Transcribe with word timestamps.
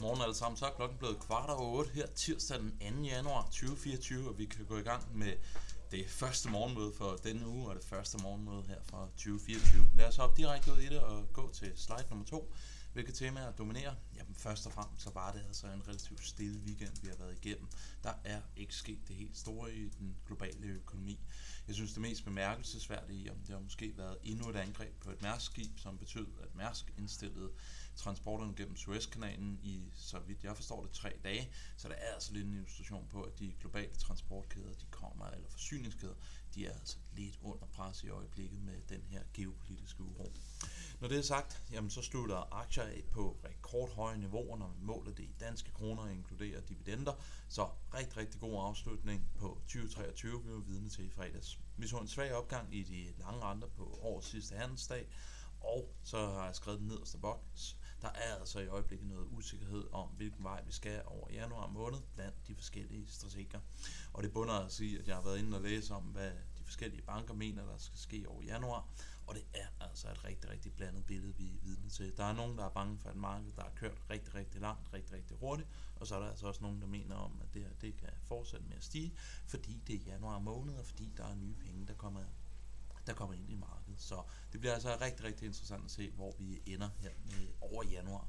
Godmorgen 0.00 0.22
alle 0.22 0.34
sammen. 0.34 0.56
Så 0.56 0.66
er 0.66 0.70
klokken 0.70 0.98
blevet 0.98 1.18
kvart 1.20 1.50
over 1.50 1.78
8 1.78 1.90
her 1.90 2.06
tirsdag 2.06 2.58
den 2.58 2.96
2. 2.96 3.02
januar 3.02 3.42
2024, 3.42 4.28
og 4.28 4.38
vi 4.38 4.44
kan 4.44 4.64
gå 4.64 4.78
i 4.78 4.82
gang 4.82 5.18
med 5.18 5.32
det 5.90 6.10
første 6.10 6.50
morgenmøde 6.50 6.92
for 6.92 7.16
denne 7.24 7.46
uge, 7.48 7.68
og 7.68 7.74
det 7.74 7.84
første 7.84 8.18
morgenmøde 8.22 8.62
her 8.68 8.80
fra 8.90 9.06
2024. 9.06 9.90
Lad 9.94 10.06
os 10.06 10.16
hoppe 10.16 10.42
direkte 10.42 10.72
ud 10.72 10.78
i 10.78 10.86
det 10.86 11.00
og 11.00 11.32
gå 11.32 11.52
til 11.52 11.72
slide 11.76 12.06
nummer 12.10 12.26
2. 12.26 12.52
Hvilke 12.92 13.12
temaer 13.12 13.52
dominerer? 13.52 13.94
Jamen 14.16 14.34
først 14.34 14.66
og 14.66 14.72
fremmest 14.72 15.02
så 15.02 15.10
var 15.14 15.32
det 15.32 15.42
altså 15.48 15.66
en 15.66 15.88
relativt 15.88 16.26
stille 16.26 16.58
weekend, 16.58 17.02
vi 17.02 17.08
har 17.08 17.16
været 17.16 17.38
igennem. 17.42 17.68
Der 18.02 18.12
er 18.24 18.40
ikke 18.56 18.74
sket 18.74 19.08
det 19.08 19.16
helt 19.16 19.36
store 19.36 19.74
i 19.74 19.88
den 19.88 20.16
globale 20.26 20.66
økonomi. 20.66 21.20
Jeg 21.66 21.74
synes 21.74 21.92
det 21.92 22.02
mest 22.02 22.24
bemærkelsesværdige, 22.24 23.32
om 23.32 23.36
det 23.38 23.50
har 23.50 23.60
måske 23.60 23.92
været 23.96 24.16
endnu 24.22 24.48
et 24.48 24.56
angreb 24.56 25.00
på 25.00 25.10
et 25.10 25.22
mærskib, 25.22 25.78
som 25.78 25.98
betød, 25.98 26.26
at 26.42 26.54
Mærsk 26.54 26.92
indstillede 26.98 27.50
transporterne 28.00 28.54
gennem 28.56 28.76
Suezkanalen 28.76 29.60
i, 29.62 29.90
så 29.94 30.18
vidt 30.18 30.44
jeg 30.44 30.56
forstår 30.56 30.82
det, 30.82 30.92
tre 30.92 31.12
dage. 31.24 31.50
Så 31.76 31.88
der 31.88 31.94
er 31.94 32.14
altså 32.14 32.32
lidt 32.32 32.46
en 32.46 32.54
illustration 32.54 33.06
på, 33.10 33.22
at 33.22 33.38
de 33.38 33.52
globale 33.60 33.94
transportkæder, 33.94 34.72
de 34.72 34.86
kommer, 34.90 35.26
eller 35.26 35.48
forsyningskæder, 35.48 36.14
de 36.54 36.66
er 36.66 36.72
altså 36.72 36.96
lidt 37.16 37.38
under 37.42 37.66
pres 37.66 38.04
i 38.04 38.08
øjeblikket 38.08 38.60
med 38.62 38.80
den 38.88 39.02
her 39.08 39.22
geopolitiske 39.34 40.02
uro. 40.02 40.32
Når 41.00 41.08
det 41.08 41.18
er 41.18 41.22
sagt, 41.22 41.62
jamen 41.72 41.90
så 41.90 42.02
slutter 42.02 42.54
aktier 42.54 42.84
af 42.84 43.04
på 43.10 43.36
rekordhøje 43.44 44.18
niveauer, 44.18 44.58
når 44.58 44.68
man 44.68 44.86
måler 44.86 45.12
det 45.12 45.22
i 45.22 45.34
danske 45.40 45.70
kroner 45.72 46.02
og 46.02 46.12
inkluderer 46.12 46.60
dividender. 46.60 47.12
Så 47.48 47.68
rigtig, 47.94 48.16
rigtig 48.16 48.40
god 48.40 48.68
afslutning 48.68 49.30
på 49.38 49.60
2023, 49.62 50.44
vi 50.44 50.52
var 50.52 50.58
vidne 50.58 50.88
til 50.88 51.06
i 51.06 51.10
fredags. 51.10 51.58
Vi 51.76 51.88
så 51.88 51.96
en 51.96 52.08
svag 52.08 52.32
opgang 52.34 52.74
i 52.74 52.82
de 52.82 53.12
lange 53.18 53.40
renter 53.42 53.68
på 53.68 53.98
årets 54.02 54.28
sidste 54.28 54.56
handelsdag, 54.56 55.08
og 55.60 55.94
så 56.02 56.26
har 56.26 56.46
jeg 56.46 56.56
skrevet 56.56 56.80
den 56.80 56.88
nederste 56.88 57.18
boks. 57.18 57.76
Der 58.02 58.08
er 58.08 58.34
altså 58.34 58.60
i 58.60 58.66
øjeblikket 58.66 59.08
noget 59.08 59.26
usikkerhed 59.30 59.88
om, 59.92 60.08
hvilken 60.08 60.44
vej 60.44 60.62
vi 60.66 60.72
skal 60.72 61.02
over 61.06 61.30
januar 61.32 61.66
måned 61.66 61.98
blandt 62.14 62.48
de 62.48 62.54
forskellige 62.54 63.06
strateger. 63.08 63.60
Og 64.12 64.22
det 64.22 64.32
bunder 64.32 64.54
altså 64.54 64.66
at 64.66 64.72
sige, 64.72 64.98
at 64.98 65.08
jeg 65.08 65.14
har 65.16 65.22
været 65.22 65.38
inde 65.38 65.56
og 65.56 65.62
læse 65.62 65.94
om, 65.94 66.02
hvad 66.02 66.30
de 66.58 66.64
forskellige 66.64 67.02
banker 67.02 67.34
mener, 67.34 67.64
der 67.66 67.78
skal 67.78 67.98
ske 67.98 68.28
over 68.28 68.42
januar. 68.42 68.88
Og 69.26 69.34
det 69.34 69.44
er 69.54 69.66
altså 69.80 70.10
et 70.10 70.24
rigtig, 70.24 70.50
rigtig 70.50 70.72
blandet 70.72 71.06
billede, 71.06 71.36
vi 71.36 71.48
er 71.48 71.60
vidne 71.62 71.88
til. 71.88 72.16
Der 72.16 72.24
er 72.24 72.32
nogen, 72.32 72.58
der 72.58 72.64
er 72.64 72.68
bange 72.68 72.98
for 72.98 73.10
et 73.10 73.16
marked, 73.16 73.52
der 73.52 73.62
har 73.62 73.72
kørt 73.76 73.98
rigtig, 74.10 74.34
rigtig 74.34 74.60
langt, 74.60 74.92
rigtig, 74.92 75.12
rigtig 75.12 75.36
hurtigt. 75.36 75.68
Og 75.96 76.06
så 76.06 76.14
er 76.14 76.20
der 76.20 76.30
altså 76.30 76.46
også 76.46 76.62
nogen, 76.62 76.80
der 76.80 76.86
mener 76.86 77.14
om, 77.14 77.40
at 77.42 77.54
det 77.54 77.62
her 77.62 77.70
det 77.80 77.96
kan 77.96 78.08
fortsætte 78.22 78.66
med 78.66 78.76
at 78.76 78.84
stige, 78.84 79.14
fordi 79.46 79.82
det 79.86 79.94
er 79.94 80.12
januar 80.12 80.38
måned, 80.38 80.74
og 80.74 80.86
fordi 80.86 81.12
der 81.16 81.24
er 81.24 81.34
nye 81.34 81.54
penge, 81.54 81.86
der 81.86 81.94
kommer 81.94 82.20
der 83.06 83.12
kommer 83.14 83.34
ind 83.34 83.50
i 83.50 83.54
markedet. 83.54 84.00
Så 84.00 84.22
det 84.52 84.60
bliver 84.60 84.74
altså 84.74 84.96
rigtig, 85.00 85.24
rigtig 85.24 85.46
interessant 85.46 85.84
at 85.84 85.90
se, 85.90 86.10
hvor 86.10 86.34
vi 86.38 86.62
ender 86.66 86.88
her 87.00 87.10
med 87.24 87.48
over 87.60 87.84
januar. 87.84 88.28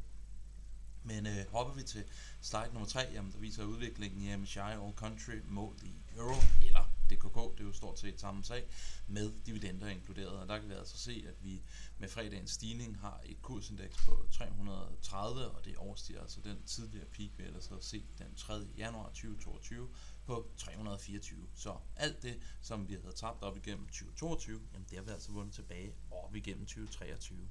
Men 1.04 1.28
øh, 1.28 1.52
hopper 1.52 1.74
vi 1.74 1.84
til 1.84 2.04
slide 2.42 2.70
nummer 2.74 2.88
3, 2.88 3.00
jamen 3.14 3.32
der 3.32 3.40
viser 3.40 3.64
udviklingen 3.64 4.22
i 4.22 4.36
MSCI 4.36 4.60
All 4.60 4.94
Country 4.96 5.40
målt 5.46 5.84
i 5.84 5.94
euro, 6.18 6.42
eller 6.62 6.92
DKK, 7.10 7.58
det 7.58 7.64
er 7.64 7.68
jo 7.68 7.74
stort 7.74 8.00
set 8.00 8.20
samme 8.20 8.44
sag, 8.44 8.68
med 9.08 9.32
dividender 9.46 9.88
inkluderet. 9.88 10.40
Og 10.40 10.48
der 10.48 10.60
kan 10.60 10.70
vi 10.70 10.74
altså 10.74 10.98
se, 10.98 11.26
at 11.28 11.44
vi 11.44 11.62
med 11.98 12.10
fredagens 12.10 12.52
stigning 12.52 13.00
har 13.00 13.22
et 13.26 13.42
kursindeks 13.42 13.96
på 14.06 14.26
330, 14.32 15.48
og 15.48 15.66
det 15.66 15.76
overstiger 15.78 16.22
altså 16.22 16.42
den 16.42 16.64
tidligere 16.66 17.06
peak, 17.06 17.30
vi 17.38 17.44
ellers 17.44 17.68
havde 17.68 17.84
set 17.84 18.06
den 18.18 18.36
3. 18.36 18.54
januar 18.78 19.08
2022 19.08 19.90
på 20.26 20.52
324. 20.58 21.48
Så 21.56 21.76
alt 21.96 22.24
det, 22.24 22.40
som 22.62 22.90
vi 22.90 22.94
havde 22.94 23.16
tabt 23.16 23.44
op 23.44 23.58
igennem 23.58 23.86
2022, 23.86 24.62
jamen 24.74 24.88
det 24.90 24.98
har 24.98 25.06
vi 25.06 25.12
altså 25.12 25.32
vundet 25.32 25.54
tilbage 25.54 25.96
op 26.12 26.36
igennem 26.36 26.66
2023. 26.66 27.50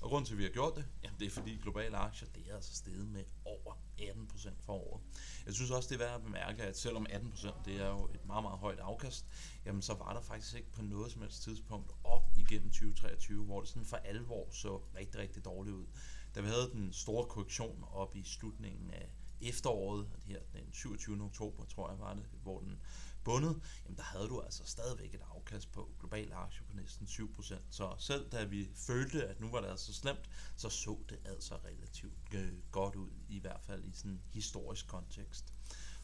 Og 0.00 0.08
grunden 0.08 0.26
til, 0.26 0.34
at 0.34 0.38
vi 0.38 0.42
har 0.42 0.50
gjort 0.50 0.76
det, 0.76 0.86
jamen 1.04 1.18
det 1.18 1.26
er 1.26 1.30
fordi 1.30 1.56
globale 1.56 1.96
aktier, 1.96 2.28
det 2.28 2.50
er 2.50 2.54
altså 2.54 2.76
steget 2.76 3.08
med 3.08 3.24
over 3.44 3.74
18% 4.00 4.50
for 4.60 4.72
året. 4.72 5.02
Jeg 5.46 5.54
synes 5.54 5.70
også, 5.70 5.88
det 5.88 5.94
er 5.94 6.06
værd 6.06 6.14
at 6.14 6.22
bemærke, 6.22 6.62
at 6.62 6.78
selvom 6.78 7.06
18% 7.10 7.64
det 7.64 7.80
er 7.80 7.88
jo 7.88 8.10
et 8.14 8.26
meget, 8.26 8.42
meget 8.42 8.58
højt 8.58 8.78
afkast, 8.78 9.26
jamen 9.64 9.82
så 9.82 9.94
var 9.94 10.12
der 10.12 10.20
faktisk 10.20 10.54
ikke 10.54 10.72
på 10.72 10.82
noget 10.82 11.12
som 11.12 11.22
helst 11.22 11.42
tidspunkt 11.42 11.92
op 12.04 12.30
igennem 12.36 12.70
2023, 12.70 13.44
hvor 13.44 13.60
det 13.60 13.68
sådan 13.68 13.86
for 13.86 13.96
alvor 13.96 14.48
så 14.50 14.80
rigtig, 14.96 15.20
rigtig 15.20 15.44
dårligt 15.44 15.76
ud. 15.76 15.86
Da 16.34 16.40
vi 16.40 16.46
havde 16.46 16.70
den 16.72 16.92
store 16.92 17.26
korrektion 17.26 17.84
op 17.92 18.16
i 18.16 18.22
slutningen 18.22 18.90
af 18.90 19.10
efteråret, 19.42 20.08
her 20.24 20.40
den 20.52 20.72
27. 20.72 21.24
oktober, 21.24 21.64
tror 21.64 21.90
jeg 21.90 21.98
var 21.98 22.14
det, 22.14 22.24
hvor 22.42 22.60
den 22.60 22.80
bundet, 23.24 23.60
jamen 23.84 23.96
der 23.96 24.02
havde 24.02 24.28
du 24.28 24.40
altså 24.40 24.64
stadigvæk 24.64 25.14
et 25.14 25.20
afkast 25.34 25.72
på 25.72 25.90
globale 26.00 26.34
aktier 26.34 26.62
på 26.66 26.76
næsten 26.76 27.06
7%. 27.06 27.54
Så 27.70 27.94
selv 27.98 28.30
da 28.30 28.44
vi 28.44 28.70
følte, 28.74 29.28
at 29.28 29.40
nu 29.40 29.50
var 29.50 29.60
det 29.60 29.68
altså 29.68 29.92
slemt, 29.92 30.30
så 30.56 30.68
så 30.68 30.96
det 31.08 31.18
altså 31.24 31.54
relativt 31.56 32.34
øh, 32.34 32.52
godt 32.70 32.94
ud, 32.96 33.10
i 33.28 33.38
hvert 33.38 33.60
fald 33.60 33.84
i 33.84 33.92
sådan 33.92 34.10
en 34.10 34.22
historisk 34.32 34.86
kontekst. 34.88 35.54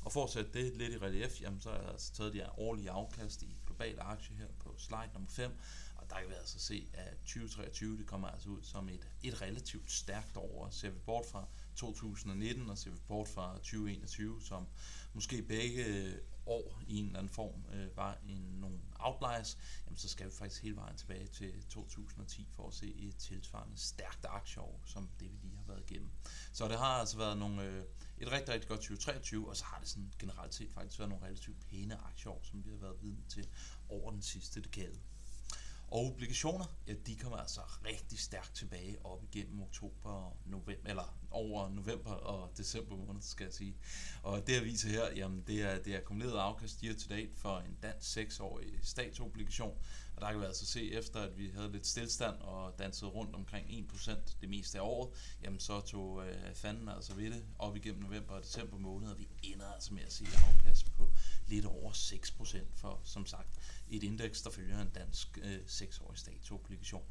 Og 0.05 0.13
for 0.13 0.25
at 0.25 0.31
sætte 0.31 0.53
det 0.53 0.77
lidt 0.77 0.93
i 0.93 0.99
relief, 0.99 1.41
jamen 1.41 1.61
så 1.61 1.71
har 1.71 1.79
jeg 1.79 1.89
altså 1.89 2.13
taget 2.13 2.33
de 2.33 2.39
her 2.39 2.59
årlige 2.59 2.91
afkast 2.91 3.43
i 3.43 3.57
globale 3.67 4.03
aktier 4.03 4.37
her 4.37 4.49
på 4.59 4.75
slide 4.79 5.11
nummer 5.13 5.29
5, 5.29 5.51
og 5.97 6.11
der 6.11 6.21
kan 6.21 6.29
vi 6.29 6.35
altså 6.35 6.59
se, 6.59 6.89
at 6.95 7.17
2023 7.19 7.99
det 7.99 8.07
kommer 8.07 8.29
altså 8.29 8.49
ud 8.49 8.63
som 8.63 8.89
et, 8.89 9.09
et 9.23 9.43
relativt 9.43 9.91
stærkt 9.91 10.37
år. 10.37 10.69
Ser 10.71 10.91
vi 10.91 10.99
bort 10.99 11.27
fra 11.27 11.49
2019 11.77 12.71
og 12.71 12.79
ser 12.79 12.91
vi 12.91 12.99
bort 13.09 13.29
fra 13.29 13.55
2021, 13.55 14.43
som 14.43 14.67
måske 15.13 15.43
begge 15.43 15.85
øh, 15.85 16.15
år 16.47 16.83
i 16.87 16.99
en 16.99 17.07
eller 17.07 17.19
anden 17.19 17.33
form 17.33 17.65
øh, 17.75 17.97
var 17.97 18.19
en, 18.29 18.39
nogle 18.61 18.79
outliers, 18.95 19.59
jamen 19.87 19.97
så 19.97 20.09
skal 20.09 20.27
vi 20.27 20.33
faktisk 20.33 20.63
hele 20.63 20.77
vejen 20.77 20.97
tilbage 20.97 21.27
til 21.27 21.65
2010 21.69 22.49
for 22.53 22.69
at 22.69 22.75
se 22.75 22.95
et 22.95 23.17
tilsvarende 23.17 23.79
stærkt 23.79 24.27
aktieår, 24.29 24.81
som 24.85 25.09
det 25.21 25.33
vi 25.33 25.37
lige 25.43 25.57
har 25.57 25.65
været 25.67 25.91
igennem. 25.91 26.11
Så 26.53 26.69
det 26.69 26.79
har 26.79 27.01
altså 27.01 27.17
været 27.17 27.39
nogle, 27.39 27.63
øh, 27.63 27.85
et 28.19 28.33
rigtig, 28.33 28.55
rigtig 28.55 28.69
godt 28.69 28.81
2023, 28.81 29.49
og 29.49 29.57
så 29.57 29.65
har 29.65 29.79
det 29.79 29.89
sådan 29.89 30.13
generelt 30.19 30.55
set 30.55 30.73
faktisk 30.73 30.99
været 30.99 31.09
nogle 31.09 31.25
relativt 31.25 31.61
pæne 31.61 31.97
aktieår, 31.97 32.41
som 32.43 32.65
vi 32.65 32.71
har 32.71 32.79
været 32.79 33.03
vidne 33.03 33.25
til 33.29 33.49
over 33.89 34.11
den 34.11 34.23
sidste 34.23 34.61
dekade. 34.61 34.99
Og 35.89 36.07
obligationer, 36.07 36.65
ja, 36.87 36.95
de 37.07 37.17
kommer 37.17 37.39
altså 37.39 37.61
rigtig 37.61 38.19
stærkt 38.19 38.55
tilbage 38.55 39.07
op 39.07 39.25
igennem 39.25 39.63
oktober 39.63 40.11
og 40.11 40.37
november, 40.47 40.89
eller 40.89 41.19
over 41.31 41.69
november 41.69 42.11
og 42.11 42.51
december 42.57 42.97
måned, 42.97 43.23
skal 43.23 43.45
jeg 43.45 43.53
sige. 43.53 43.77
Og 44.23 44.47
det 44.47 44.55
jeg 44.55 44.65
viser 44.65 44.89
her, 44.89 45.13
jamen 45.17 45.45
det 45.47 45.63
er, 45.63 45.79
det 45.79 45.95
er 45.95 45.99
akkumuleret 45.99 46.39
afkast 46.39 46.81
year 46.81 46.95
to 46.95 47.15
date 47.15 47.31
for 47.37 47.59
en 47.59 47.77
dansk 47.83 48.19
6-årig 48.19 48.79
statsobligation. 48.83 49.79
Og 50.17 50.23
der 50.23 50.31
kan 50.31 50.41
vi 50.41 50.45
altså 50.45 50.67
se, 50.67 50.93
efter 50.93 51.21
at 51.21 51.39
vi 51.39 51.49
havde 51.49 51.73
lidt 51.73 51.87
stillstand 51.87 52.37
og 52.41 52.79
danset 52.79 53.15
rundt 53.15 53.35
omkring 53.35 53.91
1% 53.93 54.11
det 54.41 54.49
meste 54.49 54.79
af 54.79 54.83
året, 54.83 55.11
jamen 55.43 55.61
så 55.61 55.81
tog 55.81 56.27
øh, 56.27 56.55
fanden 56.55 56.89
altså 56.89 57.15
ved 57.15 57.31
det 57.31 57.45
op 57.59 57.77
igennem 57.77 58.03
november 58.03 58.35
og 58.35 58.43
december 58.43 58.79
måned, 58.79 59.09
og 59.09 59.19
vi 59.19 59.29
ender 59.43 59.67
altså 59.67 59.95
med 59.95 60.03
at 60.03 60.13
se 60.13 60.25
afkast 60.49 60.93
på 60.93 61.13
lidt 61.47 61.65
over 61.65 61.93
6% 61.93 62.59
for, 62.75 63.01
som 63.05 63.27
sagt, 63.27 63.49
et 63.91 64.03
indeks, 64.03 64.43
der 64.43 64.51
følger 64.51 64.81
en 64.81 64.91
dansk 64.91 65.39
øh, 65.43 65.59
6-årig 65.67 66.19
statsobligation. 66.19 67.05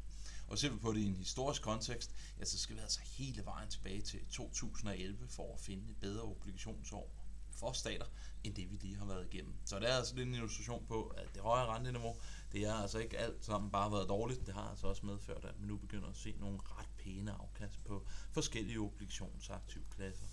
Og 0.48 0.58
ser 0.58 0.70
vi 0.70 0.78
på 0.78 0.92
det 0.92 1.00
i 1.00 1.06
en 1.06 1.16
historisk 1.16 1.62
kontekst, 1.62 2.14
ja, 2.38 2.44
så 2.44 2.58
skal 2.58 2.76
vi 2.76 2.80
altså 2.80 3.00
hele 3.18 3.44
vejen 3.44 3.70
tilbage 3.70 4.00
til 4.00 4.20
2011 4.30 5.28
for 5.28 5.54
at 5.54 5.60
finde 5.60 5.90
et 5.90 5.96
bedre 6.00 6.22
obligationsår 6.22 7.25
for 7.56 7.72
stater, 7.72 8.06
end 8.44 8.54
det 8.54 8.70
vi 8.70 8.76
lige 8.76 8.96
har 8.96 9.04
været 9.04 9.26
igennem. 9.32 9.54
Så 9.64 9.78
det 9.78 9.90
er 9.90 9.94
altså 9.94 10.16
lidt 10.16 10.28
en 10.28 10.34
illustration 10.34 10.86
på, 10.88 11.06
at 11.06 11.28
det 11.34 11.42
højere 11.42 11.66
renteniveau, 11.66 12.16
det 12.52 12.62
er 12.62 12.74
altså 12.74 12.98
ikke 12.98 13.18
alt 13.18 13.44
sammen 13.44 13.70
bare 13.70 13.92
været 13.92 14.08
dårligt. 14.08 14.46
Det 14.46 14.54
har 14.54 14.70
altså 14.70 14.86
også 14.86 15.06
medført, 15.06 15.44
at 15.44 15.58
man 15.58 15.68
nu 15.68 15.76
begynder 15.76 16.08
at 16.08 16.16
se 16.16 16.34
nogle 16.40 16.58
ret 16.62 16.88
pæne 16.98 17.32
afkast 17.32 17.84
på 17.84 18.06
forskellige 18.32 18.78
obligationsaktive 18.78 19.84
klasser. 19.96 20.26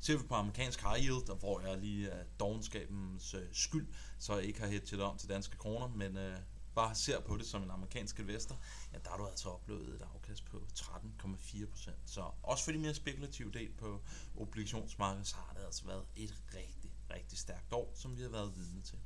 Ser 0.00 0.18
vi 0.18 0.26
på 0.28 0.34
amerikansk 0.34 0.82
high 0.82 1.04
yield, 1.04 1.26
der 1.26 1.34
hvor 1.34 1.60
jeg 1.60 1.78
lige 1.78 2.08
er 2.08 2.24
dogenskabens 2.40 3.34
øh, 3.34 3.48
skyld, 3.52 3.88
så 4.18 4.36
jeg 4.36 4.44
ikke 4.44 4.60
har 4.60 4.68
hættet 4.68 5.02
om 5.02 5.18
til 5.18 5.28
danske 5.28 5.56
kroner, 5.56 5.88
men 5.88 6.16
øh, 6.16 6.36
bare 6.74 6.94
ser 6.94 7.20
på 7.20 7.36
det 7.36 7.46
som 7.46 7.62
en 7.62 7.70
amerikansk 7.70 8.18
investor, 8.18 8.58
ja, 8.92 8.98
der 9.04 9.10
har 9.10 9.16
du 9.16 9.26
altså 9.26 9.48
oplevet 9.48 9.94
et 9.94 10.02
afkast 10.14 10.44
på 10.44 10.66
13,4%. 10.78 11.90
Så 12.06 12.30
også 12.42 12.64
for 12.64 12.72
de 12.72 12.78
mere 12.78 12.94
spekulative 12.94 13.52
del 13.52 13.72
på 13.72 14.02
obligationsmarkedet, 14.38 15.26
så 15.26 15.36
har 15.36 15.54
det 15.54 15.64
altså 15.64 15.86
været 15.86 16.04
et 16.16 16.34
rigtig, 16.54 16.92
rigtig 17.10 17.38
stærkt 17.38 17.72
år, 17.72 17.92
som 17.94 18.16
vi 18.16 18.22
har 18.22 18.28
været 18.28 18.56
vidne 18.56 18.82
til. 18.82 18.98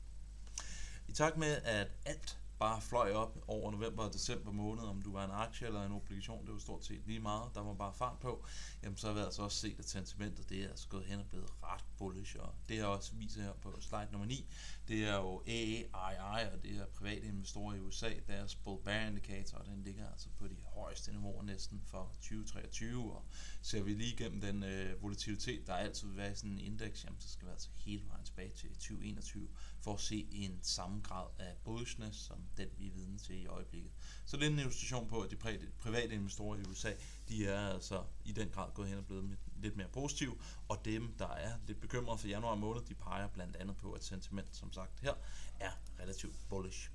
I 1.09 1.13
takt 1.13 1.37
med, 1.37 1.57
at 1.63 1.89
alt 2.05 2.39
bare 2.59 2.81
fløj 2.81 3.13
op 3.13 3.45
over 3.49 3.71
november 3.71 4.03
og 4.03 4.13
december 4.13 4.53
måned, 4.53 4.83
om 4.83 5.03
du 5.03 5.13
var 5.13 5.25
en 5.25 5.31
aktie 5.31 5.67
eller 5.67 5.87
en 5.87 5.93
obligation, 5.93 6.47
det 6.47 6.53
var 6.53 6.59
stort 6.59 6.85
set 6.85 7.07
lige 7.07 7.21
meget, 7.21 7.55
der 7.55 7.61
var 7.63 7.75
bare 7.75 7.95
fart 7.95 8.19
på, 8.19 8.47
jamen 8.83 8.97
så 8.97 9.07
har 9.07 9.15
vi 9.15 9.21
altså 9.21 9.43
også 9.43 9.59
set, 9.59 9.79
at 9.79 9.89
sentimentet 9.89 10.49
det 10.49 10.65
er 10.65 10.69
altså 10.69 10.89
gået 10.89 11.05
hen 11.05 11.21
og 11.21 11.27
blevet 11.27 11.51
ret 11.63 11.85
bullish, 11.99 12.37
og 12.39 12.55
det 12.69 12.79
er 12.79 12.85
også 12.85 13.15
viser 13.15 13.43
her 13.43 13.53
på 13.53 13.81
slide 13.81 14.09
nummer 14.13 14.27
9, 14.27 14.47
det 14.89 15.09
er 15.09 15.17
jo 15.17 15.43
AAII, 15.47 16.49
og 16.53 16.63
det 16.63 16.77
er 16.77 16.87
private 16.87 17.27
investorer 17.27 17.75
i 17.75 17.81
USA, 17.81 18.11
deres 18.27 18.55
bull 18.55 18.83
bear 18.85 19.07
indicator, 19.07 19.59
den 19.59 19.83
ligger 19.83 20.11
altså 20.11 20.29
på 20.39 20.49
de 20.49 20.57
højeste 20.75 21.13
niveauer 21.13 21.43
næsten 21.43 21.83
for 21.85 22.13
2023, 22.21 23.13
og 23.13 23.25
ser 23.63 23.83
vi 23.83 23.95
lige 23.95 24.13
igennem 24.13 24.41
den 24.41 24.63
øh, 24.63 25.03
volatilitet, 25.03 25.67
der 25.67 25.75
altid 25.75 26.09
vil 26.09 26.17
være 26.17 26.33
i 26.33 26.35
sådan 26.35 26.51
en 26.51 26.61
indeks, 26.61 27.05
jamen 27.05 27.21
så 27.21 27.29
skal 27.29 27.47
vi 27.47 27.53
altså 27.53 27.69
hele 27.75 28.09
vejen 28.09 28.25
tilbage 28.25 28.53
til 28.57 28.69
2021 28.69 29.49
for 29.81 29.95
at 29.95 30.01
se 30.01 30.29
en 30.33 30.59
samme 30.63 31.01
grad 31.01 31.27
af 31.39 31.57
bullishness, 31.65 32.19
som 32.19 32.46
den 32.57 32.69
vi 32.79 32.87
er 32.87 32.93
vidne 32.93 33.19
til 33.19 33.43
i 33.43 33.47
øjeblikket. 33.47 33.91
Så 34.25 34.37
det 34.37 34.47
er 34.47 34.51
en 34.51 34.59
illustration 34.59 35.09
på, 35.09 35.21
at 35.21 35.31
de 35.31 35.37
private 35.79 36.15
investorer 36.15 36.59
i 36.59 36.63
USA, 36.63 36.93
de 37.29 37.47
er 37.47 37.69
altså 37.69 38.05
i 38.25 38.33
den 38.33 38.49
grad 38.51 38.73
gået 38.75 38.89
hen 38.89 38.99
og 38.99 39.07
blevet 39.07 39.39
lidt 39.63 39.77
mere 39.77 39.89
positive, 39.89 40.37
og 40.69 40.85
dem, 40.85 41.15
der 41.19 41.29
er 41.29 41.53
lidt 41.67 41.81
bekymrede 41.81 42.19
for 42.19 42.29
januar 42.29 42.55
måned, 42.55 42.83
de 42.83 42.95
peger 42.95 43.29
blandt 43.29 43.57
andet 43.57 43.77
på, 43.77 43.93
at 43.93 44.05
sentiment, 44.05 44.57
som 44.57 44.73
sagt 44.73 45.01
her, 45.01 45.15
er 45.61 45.71
relativt 46.01 46.37
bullish. 46.49 46.91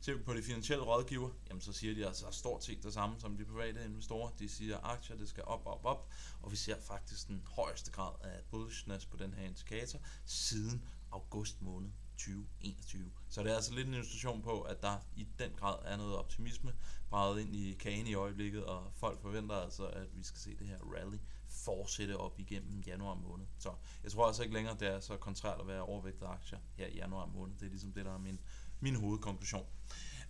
Ser 0.00 0.14
vi 0.14 0.22
på 0.22 0.34
de 0.34 0.42
finansielle 0.42 0.84
rådgiver, 0.84 1.30
jamen 1.48 1.60
så 1.60 1.72
siger 1.72 1.94
de 1.94 2.06
altså 2.06 2.30
stort 2.30 2.64
set 2.64 2.82
det 2.82 2.94
samme 2.94 3.20
som 3.20 3.36
de 3.36 3.44
private 3.44 3.84
investorer. 3.84 4.30
De 4.30 4.48
siger, 4.48 4.78
at 4.78 4.84
aktier 4.84 5.16
det 5.16 5.28
skal 5.28 5.44
op, 5.44 5.66
op, 5.66 5.84
op, 5.84 6.10
og 6.42 6.50
vi 6.50 6.56
ser 6.56 6.80
faktisk 6.80 7.28
den 7.28 7.42
højeste 7.46 7.90
grad 7.90 8.12
af 8.20 8.40
bullishness 8.50 9.06
på 9.06 9.16
den 9.16 9.34
her 9.34 9.44
indikator 9.44 9.98
siden 10.24 10.82
august 11.10 11.62
måned 11.62 11.90
2021. 12.16 13.12
Så 13.28 13.42
det 13.42 13.50
er 13.50 13.54
altså 13.54 13.74
lidt 13.74 13.88
en 13.88 13.94
illustration 13.94 14.42
på, 14.42 14.60
at 14.60 14.82
der 14.82 14.98
i 15.16 15.26
den 15.38 15.50
grad 15.56 15.76
er 15.84 15.96
noget 15.96 16.16
optimisme 16.16 16.72
bredt 17.10 17.40
ind 17.40 17.56
i 17.56 17.72
kagen 17.72 18.06
i 18.06 18.14
øjeblikket, 18.14 18.64
og 18.64 18.92
folk 18.94 19.22
forventer 19.22 19.54
altså, 19.54 19.86
at 19.86 20.06
vi 20.16 20.22
skal 20.22 20.40
se 20.40 20.56
det 20.56 20.66
her 20.66 20.78
rally 20.78 21.18
fortsætte 21.48 22.16
op 22.16 22.38
igennem 22.38 22.80
januar 22.80 23.14
måned. 23.14 23.46
Så 23.58 23.72
jeg 24.02 24.12
tror 24.12 24.26
altså 24.26 24.42
ikke 24.42 24.54
længere, 24.54 24.76
det 24.80 24.88
er 24.88 25.00
så 25.00 25.16
kontrært 25.16 25.60
at 25.60 25.66
være 25.66 25.82
overvægtet 25.82 26.26
aktier 26.26 26.58
her 26.74 26.86
i 26.86 26.96
januar 26.96 27.26
måned. 27.26 27.54
Det 27.54 27.66
er 27.66 27.70
ligesom 27.70 27.92
det, 27.92 28.04
der 28.04 28.14
er 28.14 28.18
min 28.18 28.40
min 28.82 28.94
hovedkonklusion. 28.94 29.66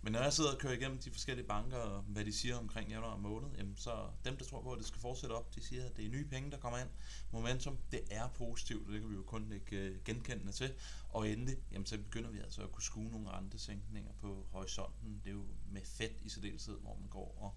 Men 0.03 0.13
når 0.13 0.19
jeg 0.19 0.33
sidder 0.33 0.51
og 0.51 0.57
kører 0.57 0.73
igennem 0.73 0.97
de 0.97 1.11
forskellige 1.11 1.47
banker, 1.47 1.77
og 1.77 2.01
hvad 2.01 2.25
de 2.25 2.33
siger 2.33 2.57
omkring 2.57 2.89
januar 2.89 3.17
måned, 3.17 3.49
jamen 3.57 3.75
så 3.75 4.07
dem, 4.25 4.37
der 4.37 4.45
tror 4.45 4.61
på, 4.61 4.71
at 4.71 4.79
det 4.79 4.87
skal 4.87 5.01
fortsætte 5.01 5.33
op, 5.33 5.55
de 5.55 5.63
siger, 5.63 5.85
at 5.85 5.97
det 5.97 6.05
er 6.05 6.09
nye 6.09 6.25
penge, 6.25 6.51
der 6.51 6.57
kommer 6.57 6.79
ind. 6.79 6.89
Momentum, 7.31 7.77
det 7.91 8.01
er 8.11 8.27
positivt, 8.27 8.87
og 8.87 8.93
det 8.93 9.01
kan 9.01 9.09
vi 9.09 9.15
jo 9.15 9.23
kun 9.23 9.51
ikke 9.51 9.77
øh, 9.77 10.03
genkendende 10.05 10.51
til. 10.51 10.73
Og 11.09 11.29
endelig, 11.29 11.57
jamen 11.71 11.85
så 11.85 11.97
begynder 11.97 12.29
vi 12.29 12.39
altså 12.39 12.61
at 12.61 12.71
kunne 12.71 12.83
skue 12.83 13.11
nogle 13.11 13.29
rentesænkninger 13.29 14.11
på 14.21 14.45
horisonten. 14.51 15.21
Det 15.23 15.29
er 15.29 15.33
jo 15.33 15.45
med 15.71 15.81
fedt 15.85 16.21
i 16.21 16.29
særdeleshed, 16.29 16.77
hvor 16.79 16.97
man 16.99 17.09
går 17.09 17.37
og 17.39 17.55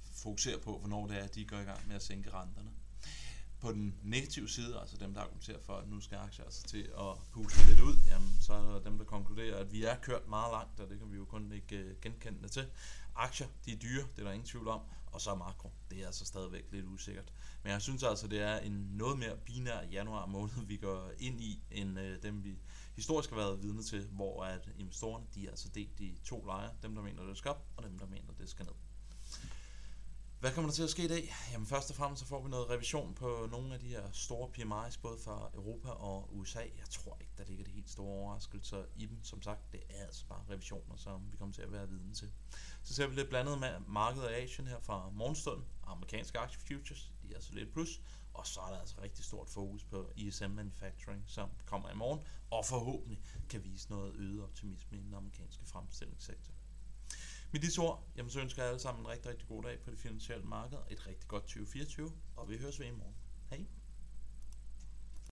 fokuserer 0.00 0.58
på, 0.58 0.78
hvornår 0.78 1.06
det 1.06 1.18
er, 1.18 1.24
at 1.24 1.34
de 1.34 1.44
går 1.44 1.58
i 1.58 1.64
gang 1.64 1.88
med 1.88 1.96
at 1.96 2.02
sænke 2.02 2.30
renterne 2.30 2.70
på 3.60 3.72
den 3.72 3.94
negative 4.02 4.48
side, 4.48 4.80
altså 4.80 4.96
dem, 4.96 5.14
der 5.14 5.20
argumenterer 5.20 5.60
for, 5.60 5.72
at 5.76 5.88
nu 5.88 6.00
skal 6.00 6.18
aktier 6.18 6.44
altså 6.44 6.62
til 6.62 6.82
at 6.98 7.16
puste 7.32 7.68
lidt 7.68 7.80
ud, 7.80 7.96
jamen, 8.06 8.36
så 8.40 8.52
er 8.52 8.62
der 8.62 8.80
dem, 8.80 8.98
der 8.98 9.04
konkluderer, 9.04 9.56
at 9.56 9.72
vi 9.72 9.84
er 9.84 9.96
kørt 9.96 10.28
meget 10.28 10.52
langt, 10.52 10.80
og 10.80 10.90
det 10.90 10.98
kan 10.98 11.12
vi 11.12 11.16
jo 11.16 11.24
kun 11.24 11.52
ikke 11.52 11.76
øh, 11.76 11.96
genkende 12.02 12.48
til. 12.48 12.66
Aktier, 13.14 13.46
de 13.64 13.72
er 13.72 13.76
dyre, 13.76 14.02
det 14.16 14.18
er 14.18 14.24
der 14.24 14.32
ingen 14.32 14.46
tvivl 14.46 14.68
om, 14.68 14.80
og 15.06 15.20
så 15.20 15.34
makro, 15.34 15.70
det 15.90 16.02
er 16.02 16.06
altså 16.06 16.24
stadigvæk 16.24 16.64
lidt 16.72 16.86
usikkert. 16.86 17.32
Men 17.62 17.72
jeg 17.72 17.82
synes 17.82 18.02
altså, 18.02 18.28
det 18.28 18.40
er 18.40 18.58
en 18.58 18.88
noget 18.92 19.18
mere 19.18 19.36
binær 19.36 19.82
januar 19.82 20.26
måned, 20.26 20.66
vi 20.66 20.76
går 20.76 21.10
ind 21.18 21.40
i, 21.40 21.62
end 21.70 21.98
øh, 21.98 22.22
dem, 22.22 22.44
vi 22.44 22.58
historisk 22.96 23.30
har 23.30 23.36
været 23.36 23.62
vidne 23.62 23.82
til, 23.82 24.06
hvor 24.06 24.44
at 24.44 24.68
investorerne, 24.78 25.26
de 25.34 25.46
er 25.46 25.50
altså 25.50 25.68
delt 25.68 26.00
i 26.00 26.20
to 26.24 26.44
lejre, 26.44 26.70
dem, 26.82 26.94
der 26.94 27.02
mener, 27.02 27.22
det 27.22 27.38
skal 27.38 27.50
op, 27.50 27.66
og 27.76 27.84
dem, 27.84 27.98
der 27.98 28.06
mener, 28.06 28.32
det 28.38 28.48
skal 28.48 28.64
ned. 28.64 28.74
Hvad 30.40 30.52
kommer 30.52 30.70
der 30.70 30.74
til 30.74 30.82
at 30.82 30.90
ske 30.90 31.04
i 31.04 31.08
dag? 31.08 31.34
Jamen 31.52 31.66
først 31.66 31.90
og 31.90 31.96
fremmest 31.96 32.22
så 32.22 32.28
får 32.28 32.42
vi 32.42 32.48
noget 32.48 32.70
revision 32.70 33.14
på 33.14 33.48
nogle 33.50 33.74
af 33.74 33.80
de 33.80 33.88
her 33.88 34.10
store 34.12 34.48
PMI's, 34.48 35.00
både 35.02 35.18
fra 35.18 35.50
Europa 35.54 35.88
og 35.88 36.36
USA. 36.36 36.58
Jeg 36.58 36.88
tror 36.90 37.18
ikke, 37.20 37.32
der 37.38 37.44
ligger 37.44 37.64
de 37.64 37.70
helt 37.70 37.90
store 37.90 38.08
overraskelser 38.08 38.84
i 38.96 39.06
dem. 39.06 39.24
Som 39.24 39.42
sagt, 39.42 39.72
det 39.72 39.80
er 39.90 40.04
altså 40.04 40.26
bare 40.26 40.44
revisioner, 40.50 40.96
som 40.96 41.32
vi 41.32 41.36
kommer 41.36 41.54
til 41.54 41.62
at 41.62 41.72
være 41.72 41.88
vidne 41.88 42.14
til. 42.14 42.30
Så 42.82 42.94
ser 42.94 43.06
vi 43.06 43.14
lidt 43.14 43.28
blandet 43.28 43.60
med 43.60 43.78
markedet 43.88 44.26
af 44.26 44.42
Asien 44.42 44.66
her 44.66 44.80
fra 44.80 45.10
morgenstunden. 45.10 45.64
Amerikanske 45.84 46.38
aktie 46.38 46.60
futures, 46.60 47.12
de 47.22 47.30
er 47.30 47.34
altså 47.34 47.54
lidt 47.54 47.72
plus. 47.72 48.00
Og 48.34 48.46
så 48.46 48.60
er 48.60 48.70
der 48.70 48.80
altså 48.80 49.00
rigtig 49.02 49.24
stort 49.24 49.48
fokus 49.48 49.84
på 49.84 50.10
ISM 50.16 50.50
Manufacturing, 50.50 51.24
som 51.26 51.48
kommer 51.66 51.90
i 51.90 51.94
morgen, 51.94 52.20
og 52.50 52.66
forhåbentlig 52.66 53.20
kan 53.48 53.64
vise 53.64 53.90
noget 53.90 54.14
øget 54.14 54.42
optimisme 54.42 54.98
i 54.98 55.00
den 55.00 55.14
amerikanske 55.14 55.64
fremstillingssektor. 55.66 56.52
Med 57.52 57.60
disse 57.60 57.80
ord, 57.80 58.10
jamen, 58.16 58.30
så 58.30 58.40
ønsker 58.40 58.62
jeg 58.62 58.68
alle 58.68 58.80
sammen 58.80 59.04
en 59.04 59.08
rigtig, 59.08 59.30
rigtig 59.30 59.48
god 59.48 59.62
dag 59.62 59.80
på 59.80 59.90
det 59.90 59.98
finansielle 59.98 60.44
marked, 60.44 60.78
et 60.90 61.06
rigtig 61.06 61.28
godt 61.28 61.42
2024, 61.42 62.12
og 62.36 62.48
vi 62.48 62.56
høres 62.56 62.80
ved 62.80 62.86
i 62.86 62.90
morgen. 62.90 63.14
Hej! 63.50 63.79